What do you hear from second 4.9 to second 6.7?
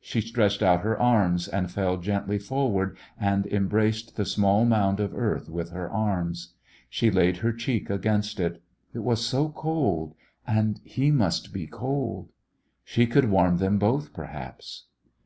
of earth with her arms.